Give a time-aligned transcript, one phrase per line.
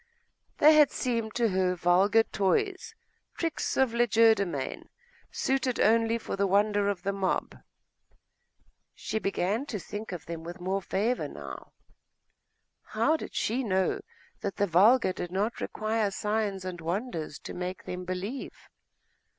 [0.57, 2.95] They had seemed to her vulgar toys,
[3.37, 4.89] tricks of legerdemain,
[5.29, 7.55] suited only for the wonder of the mob....
[8.95, 11.73] She began to think of them with more favour now.
[12.81, 13.99] How did she know
[14.39, 18.57] that the vulgar did not require signs and wonders to make them believe?....